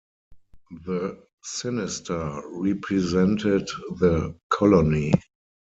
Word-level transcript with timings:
The 0.83 1.23
sinister 1.43 2.41
represented 2.47 3.67
the 3.99 4.33
colony. 4.49 5.13